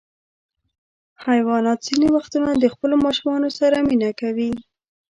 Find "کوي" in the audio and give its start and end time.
4.21-4.51